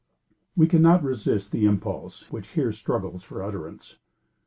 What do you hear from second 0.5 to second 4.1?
We cannot resist the impulse which here struggles for utterance.